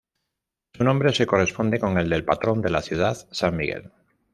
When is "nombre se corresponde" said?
0.83-1.79